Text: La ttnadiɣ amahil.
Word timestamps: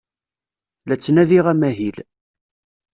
La 0.87 0.95
ttnadiɣ 0.97 1.45
amahil. 1.53 1.97